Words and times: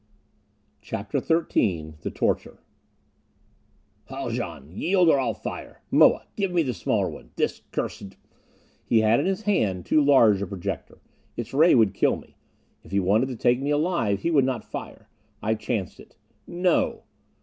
CHAPTER 0.81 1.19
XIII 1.19 1.93
The 2.01 2.09
Torture 2.09 2.57
"Haljan! 4.05 4.71
Yield 4.71 5.09
or 5.09 5.19
I'll 5.19 5.35
fire! 5.35 5.83
Moa, 5.91 6.25
give 6.35 6.49
me 6.51 6.63
the 6.63 6.73
smaller 6.73 7.07
one. 7.07 7.29
This 7.35 7.61
cursed" 7.71 8.17
He 8.89 9.01
had 9.01 9.19
in 9.19 9.27
his 9.27 9.43
hand 9.43 9.85
too 9.85 10.01
large 10.01 10.41
a 10.41 10.47
projector. 10.47 10.97
Its 11.37 11.53
ray 11.53 11.75
would 11.75 11.93
kill 11.93 12.15
me. 12.15 12.35
If 12.83 12.89
he 12.89 12.99
wanted 12.99 13.27
to 13.27 13.35
take 13.35 13.61
me 13.61 13.69
alive, 13.69 14.21
he 14.23 14.31
would 14.31 14.43
not 14.43 14.63
fire. 14.63 15.07
I 15.39 15.53
chanced 15.53 15.99
it. 15.99 16.15
"No!" 16.47 17.03